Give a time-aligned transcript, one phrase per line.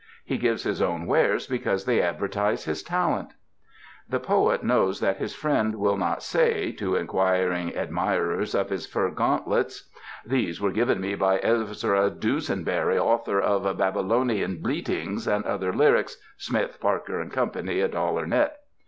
[0.25, 3.33] He gives his own wares because they advertise his talent.
[4.09, 9.11] The poet knows that his friend will not say, to inquiring admirers of his fur
[9.11, 9.91] gauntlets,
[10.25, 11.37] "These were ART OF CHRISTMAS GIVING given me by
[11.67, 18.27] Ezra Dusenbury, author of Babylon ian Bleatings' and other Lyrics: Smith, Parker & Co., $1
[18.27, 18.57] net."